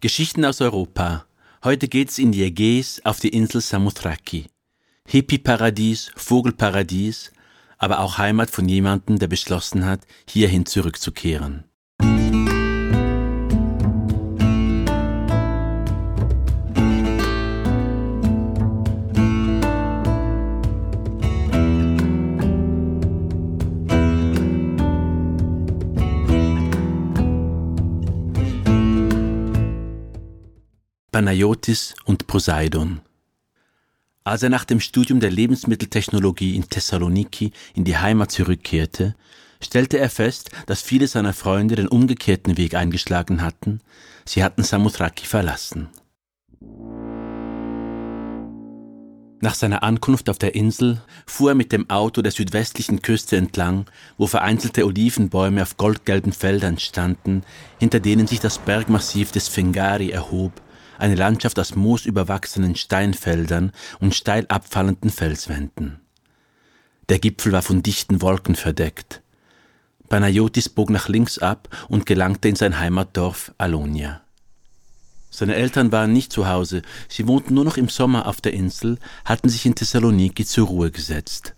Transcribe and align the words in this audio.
Geschichten 0.00 0.44
aus 0.44 0.60
Europa. 0.60 1.26
Heute 1.64 1.88
geht's 1.88 2.18
in 2.18 2.30
die 2.30 2.44
Ägäis 2.44 3.00
auf 3.02 3.18
die 3.18 3.30
Insel 3.30 3.60
Samothraki. 3.60 4.46
Hippie-Paradies, 5.08 6.12
Vogelparadies, 6.14 7.32
aber 7.78 7.98
auch 7.98 8.16
Heimat 8.16 8.48
von 8.48 8.68
jemandem, 8.68 9.18
der 9.18 9.26
beschlossen 9.26 9.84
hat, 9.84 10.02
hierhin 10.28 10.66
zurückzukehren. 10.66 11.64
Panayotis 31.18 31.96
und 32.04 32.28
Poseidon. 32.28 33.00
Als 34.22 34.44
er 34.44 34.50
nach 34.50 34.64
dem 34.64 34.78
Studium 34.78 35.18
der 35.18 35.32
Lebensmitteltechnologie 35.32 36.54
in 36.54 36.68
Thessaloniki 36.70 37.50
in 37.74 37.82
die 37.82 37.96
Heimat 37.96 38.30
zurückkehrte, 38.30 39.16
stellte 39.60 39.98
er 39.98 40.10
fest, 40.10 40.52
dass 40.66 40.80
viele 40.80 41.08
seiner 41.08 41.32
Freunde 41.32 41.74
den 41.74 41.88
umgekehrten 41.88 42.56
Weg 42.56 42.76
eingeschlagen 42.76 43.42
hatten, 43.42 43.80
sie 44.24 44.44
hatten 44.44 44.62
Samothraki 44.62 45.26
verlassen. 45.26 45.88
Nach 49.40 49.56
seiner 49.56 49.82
Ankunft 49.82 50.30
auf 50.30 50.38
der 50.38 50.54
Insel 50.54 51.02
fuhr 51.26 51.50
er 51.50 51.56
mit 51.56 51.72
dem 51.72 51.90
Auto 51.90 52.22
der 52.22 52.30
südwestlichen 52.30 53.02
Küste 53.02 53.36
entlang, 53.36 53.86
wo 54.18 54.28
vereinzelte 54.28 54.86
Olivenbäume 54.86 55.62
auf 55.62 55.78
goldgelben 55.78 56.32
Feldern 56.32 56.78
standen, 56.78 57.42
hinter 57.80 57.98
denen 57.98 58.28
sich 58.28 58.38
das 58.38 58.58
Bergmassiv 58.58 59.32
des 59.32 59.48
Fingari 59.48 60.10
erhob 60.10 60.52
eine 60.98 61.14
Landschaft 61.14 61.58
aus 61.58 61.74
moosüberwachsenen 61.74 62.76
Steinfeldern 62.76 63.72
und 64.00 64.14
steil 64.14 64.46
abfallenden 64.48 65.10
Felswänden. 65.10 66.00
Der 67.08 67.18
Gipfel 67.18 67.52
war 67.52 67.62
von 67.62 67.82
dichten 67.82 68.20
Wolken 68.20 68.54
verdeckt. 68.54 69.22
Panayotis 70.08 70.68
bog 70.68 70.90
nach 70.90 71.08
links 71.08 71.38
ab 71.38 71.68
und 71.88 72.06
gelangte 72.06 72.48
in 72.48 72.56
sein 72.56 72.78
Heimatdorf 72.78 73.52
Alonia. 73.58 74.22
Seine 75.30 75.54
Eltern 75.54 75.92
waren 75.92 76.12
nicht 76.12 76.32
zu 76.32 76.48
Hause, 76.48 76.82
sie 77.08 77.28
wohnten 77.28 77.54
nur 77.54 77.64
noch 77.64 77.76
im 77.76 77.88
Sommer 77.88 78.26
auf 78.26 78.40
der 78.40 78.54
Insel, 78.54 78.98
hatten 79.24 79.48
sich 79.48 79.66
in 79.66 79.74
Thessaloniki 79.74 80.44
zur 80.44 80.66
Ruhe 80.66 80.90
gesetzt. 80.90 81.54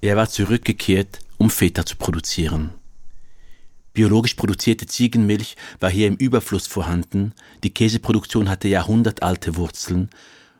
Er 0.00 0.16
war 0.16 0.28
zurückgekehrt, 0.28 1.20
um 1.36 1.50
Feta 1.50 1.84
zu 1.84 1.96
produzieren. 1.96 2.70
Biologisch 3.98 4.34
produzierte 4.34 4.86
Ziegenmilch 4.86 5.56
war 5.80 5.90
hier 5.90 6.06
im 6.06 6.14
Überfluss 6.14 6.68
vorhanden, 6.68 7.32
die 7.64 7.74
Käseproduktion 7.74 8.48
hatte 8.48 8.68
jahrhundertalte 8.68 9.56
Wurzeln, 9.56 10.08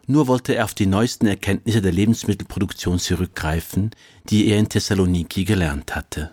nur 0.08 0.26
wollte 0.26 0.56
er 0.56 0.64
auf 0.64 0.74
die 0.74 0.86
neuesten 0.86 1.28
Erkenntnisse 1.28 1.80
der 1.80 1.92
Lebensmittelproduktion 1.92 2.98
zurückgreifen, 2.98 3.92
die 4.28 4.48
er 4.48 4.58
in 4.58 4.68
Thessaloniki 4.68 5.44
gelernt 5.44 5.94
hatte. 5.94 6.32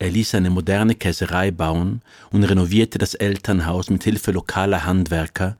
Er 0.00 0.10
ließ 0.10 0.34
eine 0.34 0.50
moderne 0.50 0.96
Käserei 0.96 1.52
bauen 1.52 2.02
und 2.32 2.42
renovierte 2.42 2.98
das 2.98 3.14
Elternhaus 3.14 3.90
mit 3.90 4.02
Hilfe 4.02 4.32
lokaler 4.32 4.86
Handwerker, 4.86 5.56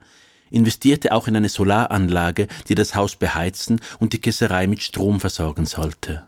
investierte 0.50 1.12
auch 1.12 1.28
in 1.28 1.36
eine 1.36 1.48
Solaranlage, 1.48 2.48
die 2.68 2.74
das 2.74 2.96
Haus 2.96 3.14
beheizen 3.14 3.80
und 4.00 4.12
die 4.12 4.20
Käserei 4.20 4.66
mit 4.66 4.82
Strom 4.82 5.20
versorgen 5.20 5.66
sollte. 5.66 6.24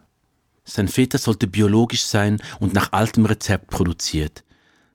Sein 0.65 0.89
Feta 0.89 1.19
sollte 1.19 1.47
biologisch 1.47 2.05
sein 2.05 2.41
und 2.61 2.73
nach 2.73 2.93
altem 2.93 3.27
Rezept 3.27 3.69
produziert. 3.71 4.45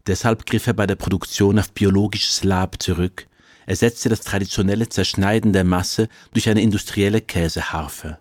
Deshalb 0.07 0.45
griff 0.45 0.67
er 0.67 0.73
bei 0.73 0.87
der 0.87 0.95
Produktion 0.95 1.59
auf 1.59 1.73
biologisches 1.73 2.43
Lab 2.43 2.81
zurück, 2.81 3.27
ersetzte 3.65 4.07
das 4.07 4.21
traditionelle 4.21 4.87
Zerschneiden 4.87 5.51
der 5.51 5.65
Masse 5.65 6.07
durch 6.31 6.49
eine 6.49 6.61
industrielle 6.61 7.19
Käseharfe. 7.19 8.17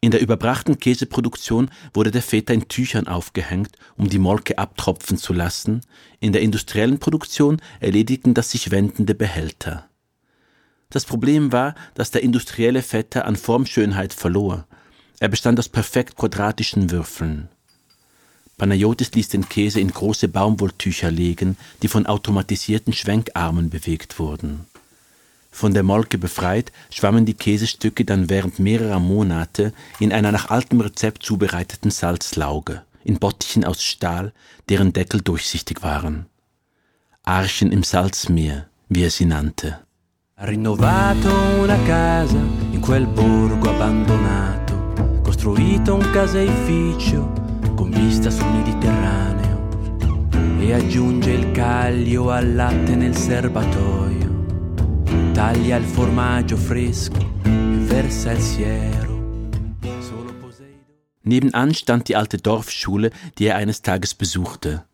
In 0.00 0.10
der 0.10 0.20
überbrachten 0.20 0.78
Käseproduktion 0.78 1.70
wurde 1.92 2.10
der 2.10 2.22
Feta 2.22 2.52
in 2.52 2.68
Tüchern 2.68 3.06
aufgehängt, 3.06 3.76
um 3.96 4.08
die 4.08 4.18
Molke 4.18 4.58
abtropfen 4.58 5.18
zu 5.18 5.32
lassen, 5.32 5.82
in 6.20 6.32
der 6.32 6.42
industriellen 6.42 6.98
Produktion 6.98 7.60
erledigten 7.80 8.34
das 8.34 8.50
sich 8.50 8.70
wendende 8.70 9.14
Behälter. 9.14 9.88
Das 10.90 11.04
Problem 11.04 11.52
war, 11.52 11.74
dass 11.94 12.10
der 12.10 12.22
industrielle 12.22 12.82
Feta 12.82 13.22
an 13.22 13.36
Formschönheit 13.36 14.12
verlor 14.12 14.66
er 15.20 15.28
bestand 15.28 15.58
aus 15.58 15.68
perfekt 15.68 16.16
quadratischen 16.16 16.90
Würfeln. 16.90 17.48
Panayotis 18.56 19.12
ließ 19.12 19.28
den 19.28 19.48
Käse 19.48 19.80
in 19.80 19.90
große 19.90 20.28
Baumwolltücher 20.28 21.10
legen, 21.10 21.56
die 21.82 21.88
von 21.88 22.06
automatisierten 22.06 22.92
Schwenkarmen 22.92 23.68
bewegt 23.70 24.18
wurden. 24.18 24.66
Von 25.50 25.72
der 25.72 25.82
Molke 25.82 26.18
befreit, 26.18 26.72
schwammen 26.90 27.26
die 27.26 27.34
Käsestücke 27.34 28.04
dann 28.04 28.28
während 28.28 28.58
mehrerer 28.58 28.98
Monate 28.98 29.72
in 30.00 30.12
einer 30.12 30.32
nach 30.32 30.50
altem 30.50 30.80
Rezept 30.80 31.22
zubereiteten 31.22 31.90
Salzlauge, 31.90 32.82
in 33.04 33.18
Bottichen 33.18 33.64
aus 33.64 33.82
Stahl, 33.82 34.32
deren 34.68 34.92
Deckel 34.92 35.20
durchsichtig 35.20 35.82
waren. 35.82 36.26
Archen 37.22 37.72
im 37.72 37.84
Salzmeer, 37.84 38.66
wie 38.88 39.04
er 39.04 39.10
sie 39.10 39.26
nannte. 39.26 39.78
Rinnovato 40.36 41.62
una 41.62 41.78
casa 41.86 42.42
in 42.72 42.82
quel 42.82 43.06
borgo 43.06 43.70
abbandonato 43.70 44.63
costruito 45.44 45.94
un 45.96 46.10
caseificio 46.10 47.30
con 47.74 47.90
vista 47.90 48.30
sul 48.30 48.46
Mediterraneo 48.46 50.28
e 50.58 50.72
aggiunge 50.72 51.32
il 51.32 51.52
caglio 51.52 52.30
al 52.30 52.54
latte 52.54 52.96
nel 52.96 53.14
serbatoio, 53.14 54.46
taglia 55.34 55.76
il 55.76 55.84
formaggio 55.84 56.56
fresco 56.56 57.18
e 57.44 57.76
versa 57.76 58.32
il 58.32 58.40
siero. 58.40 59.12
Nebenan 61.20 61.74
stand 61.74 62.06
die 62.06 62.16
alte 62.16 62.38
Dorfschule, 62.38 63.10
die 63.36 63.48
er 63.48 63.56
eines 63.56 63.82
Tages 63.82 64.14
besuchte. 64.14 64.86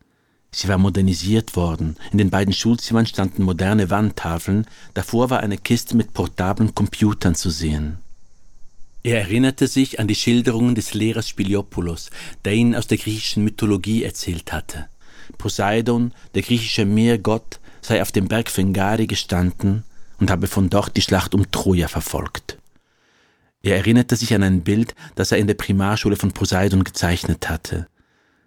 Sie 0.50 0.66
war 0.66 0.78
modernisiert 0.78 1.55
worden. 1.55 1.94
In 2.10 2.19
den 2.19 2.31
beiden 2.31 2.53
Schulzimmern 2.53 3.06
standen 3.06 3.44
moderne 3.44 3.89
Wandtafeln. 3.89 4.66
Davor 4.94 5.31
war 5.31 5.39
eine 5.41 5.59
Kiste 5.59 5.97
mit 5.97 6.12
portablen 6.12 6.75
Computern 6.75 7.37
zu 7.37 7.50
sehen. 7.50 7.99
Er 9.03 9.21
erinnerte 9.21 9.66
sich 9.66 9.99
an 9.99 10.09
die 10.09 10.15
Schilderungen 10.15 10.75
des 10.75 10.93
Lehrers 10.93 11.28
Spiliopoulos, 11.28 12.11
der 12.44 12.53
ihn 12.53 12.75
aus 12.75 12.87
der 12.87 12.99
griechischen 12.99 13.44
Mythologie 13.44 14.05
erzählt 14.05 14.53
hatte. 14.53 14.88
Poseidon, 15.38 16.12
der 16.34 16.43
griechische 16.43 16.84
Meergott, 16.84 17.60
sei 17.81 18.03
auf 18.03 18.12
dem 18.12 18.28
Berg 18.28 18.50
Fengari 18.50 19.06
gestanden 19.06 19.84
und 20.19 20.31
habe 20.31 20.49
von 20.49 20.69
dort 20.69 20.97
die 20.99 21.03
Schlacht 21.03 21.34
um 21.34 21.50
Troja 21.50 21.89
verfolgt. 21.89 22.59
Er 23.62 23.77
erinnerte 23.77 24.16
sich 24.16 24.34
an 24.34 24.43
ein 24.43 24.62
Bild, 24.62 24.94
das 25.15 25.33
er 25.33 25.39
in 25.39 25.47
der 25.47 25.55
Primarschule 25.55 26.16
von 26.16 26.33
Poseidon 26.33 26.84
gezeichnet 26.84 27.49
hatte. 27.49 27.89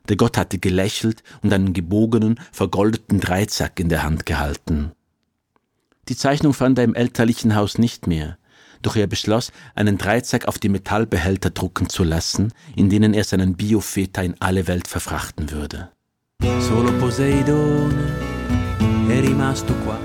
Der 0.08 0.18
Gott 0.18 0.38
hatte 0.38 0.60
gelächelt 0.60 1.24
und 1.42 1.52
einen 1.52 1.74
gebogenen, 1.74 2.40
vergoldeten 2.52 3.20
Dreizack 3.20 3.80
in 3.80 3.90
der 3.90 4.04
Hand 4.04 4.26
gehalten. 4.28 4.92
Die 6.10 6.18
Zeichnung 6.18 6.54
fand 6.54 6.78
er 6.78 6.84
im 6.84 6.96
elterlichen 6.96 7.56
Haus 7.56 7.78
nicht 7.78 8.06
mehr 8.06 8.38
doch 8.86 8.96
er 8.96 9.08
beschloss, 9.08 9.52
einen 9.76 9.98
Dreizack 9.98 10.48
auf 10.48 10.60
die 10.60 10.70
Metallbehälter 10.70 11.50
drucken 11.50 11.90
zu 11.90 12.04
lassen, 12.04 12.54
in 12.76 12.90
denen 12.90 13.14
er 13.14 13.24
seinen 13.24 13.56
Biofeta 13.56 14.22
in 14.22 14.36
alle 14.40 14.68
Welt 14.68 14.88
verfrachten 14.88 15.50
würde. 15.52 15.90
Solo 16.60 16.92
Poseidone 17.00 18.14
è 19.08 19.20
rimasto 19.20 19.74
qua 19.84 19.98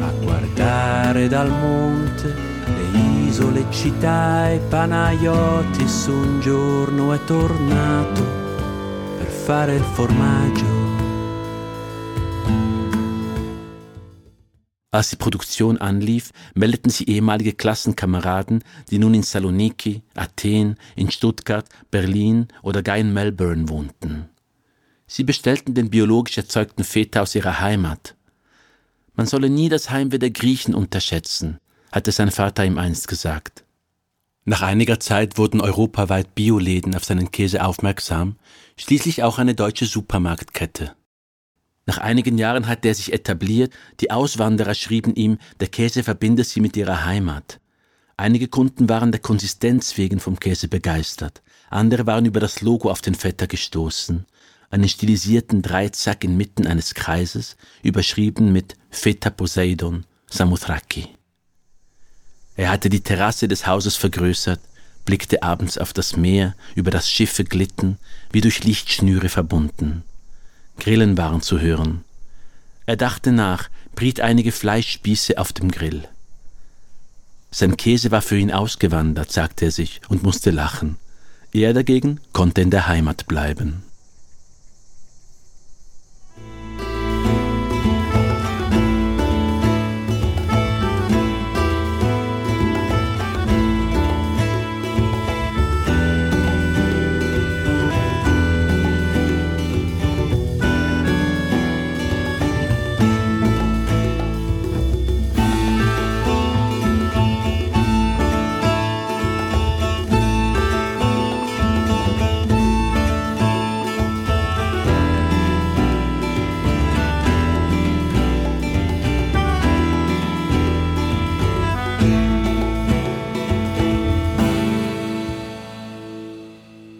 a 0.00 0.10
guardare 0.20 1.28
dal 1.28 1.50
monte 1.50 2.34
le 2.66 2.98
isole, 3.26 3.64
città 3.70 4.50
e 4.50 4.58
Panayotis 4.58 6.06
un 6.06 6.40
giorno 6.40 7.12
è 7.12 7.24
tornato 7.24 8.22
per 9.18 9.26
fare 9.26 9.76
il 9.76 9.82
formaggio 9.82 10.83
Als 14.94 15.10
die 15.10 15.16
Produktion 15.16 15.78
anlief, 15.78 16.30
meldeten 16.54 16.88
sie 16.88 17.08
ehemalige 17.08 17.52
Klassenkameraden, 17.52 18.62
die 18.92 19.00
nun 19.00 19.12
in 19.14 19.24
Saloniki, 19.24 20.02
Athen, 20.14 20.76
in 20.94 21.10
Stuttgart, 21.10 21.68
Berlin 21.90 22.46
oder 22.62 22.80
gar 22.80 22.96
in 22.96 23.12
Melbourne 23.12 23.68
wohnten. 23.68 24.28
Sie 25.08 25.24
bestellten 25.24 25.74
den 25.74 25.90
biologisch 25.90 26.38
erzeugten 26.38 26.84
Feta 26.84 27.22
aus 27.22 27.34
ihrer 27.34 27.58
Heimat. 27.58 28.14
Man 29.16 29.26
solle 29.26 29.50
nie 29.50 29.68
das 29.68 29.90
Heimweh 29.90 30.18
der 30.18 30.30
Griechen 30.30 30.76
unterschätzen, 30.76 31.58
hatte 31.90 32.12
sein 32.12 32.30
Vater 32.30 32.64
ihm 32.64 32.78
einst 32.78 33.08
gesagt. 33.08 33.64
Nach 34.44 34.62
einiger 34.62 35.00
Zeit 35.00 35.38
wurden 35.38 35.60
europaweit 35.60 36.36
Bioläden 36.36 36.94
auf 36.94 37.04
seinen 37.04 37.32
Käse 37.32 37.64
aufmerksam, 37.64 38.36
schließlich 38.78 39.24
auch 39.24 39.40
eine 39.40 39.56
deutsche 39.56 39.86
Supermarktkette. 39.86 40.94
Nach 41.86 41.98
einigen 41.98 42.38
Jahren 42.38 42.66
hatte 42.66 42.88
er 42.88 42.94
sich 42.94 43.12
etabliert, 43.12 43.72
die 44.00 44.10
Auswanderer 44.10 44.74
schrieben 44.74 45.14
ihm, 45.14 45.38
der 45.60 45.68
Käse 45.68 46.02
verbinde 46.02 46.44
sie 46.44 46.60
mit 46.60 46.76
ihrer 46.76 47.04
Heimat. 47.04 47.60
Einige 48.16 48.48
Kunden 48.48 48.88
waren 48.88 49.12
der 49.12 49.20
Konsistenz 49.20 49.98
wegen 49.98 50.20
vom 50.20 50.38
Käse 50.38 50.68
begeistert, 50.68 51.42
andere 51.68 52.06
waren 52.06 52.24
über 52.26 52.40
das 52.40 52.62
Logo 52.62 52.90
auf 52.90 53.00
den 53.00 53.14
Vetter 53.14 53.46
gestoßen, 53.46 54.24
einen 54.70 54.88
stilisierten 54.88 55.62
Dreizack 55.62 56.24
inmitten 56.24 56.66
eines 56.66 56.94
Kreises, 56.94 57.56
überschrieben 57.82 58.52
mit 58.52 58.76
Feta 58.90 59.30
Poseidon 59.30 60.04
Samothraki. 60.30 61.08
Er 62.56 62.70
hatte 62.70 62.88
die 62.88 63.00
Terrasse 63.00 63.48
des 63.48 63.66
Hauses 63.66 63.96
vergrößert, 63.96 64.60
blickte 65.04 65.42
abends 65.42 65.76
auf 65.76 65.92
das 65.92 66.16
Meer, 66.16 66.54
über 66.74 66.90
das 66.90 67.10
Schiffe 67.10 67.44
glitten, 67.44 67.98
wie 68.30 68.40
durch 68.40 68.64
Lichtschnüre 68.64 69.28
verbunden. 69.28 70.04
Grillen 70.78 71.16
waren 71.16 71.40
zu 71.40 71.60
hören. 71.60 72.04
Er 72.86 72.96
dachte 72.96 73.32
nach, 73.32 73.68
briet 73.94 74.20
einige 74.20 74.52
Fleischspieße 74.52 75.38
auf 75.38 75.52
dem 75.52 75.70
Grill. 75.70 76.06
Sein 77.50 77.76
Käse 77.76 78.10
war 78.10 78.22
für 78.22 78.36
ihn 78.36 78.50
ausgewandert, 78.50 79.30
sagte 79.30 79.66
er 79.66 79.70
sich 79.70 80.00
und 80.08 80.22
musste 80.22 80.50
lachen. 80.50 80.96
Er 81.52 81.72
dagegen 81.72 82.20
konnte 82.32 82.60
in 82.60 82.70
der 82.70 82.88
Heimat 82.88 83.26
bleiben. 83.26 83.84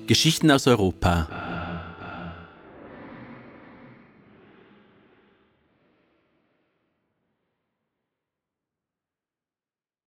Geschichten 0.07 0.51
aus 0.51 0.67
Europa 0.67 1.29